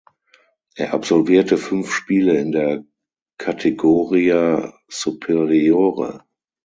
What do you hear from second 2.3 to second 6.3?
in der Kategoria Superiore.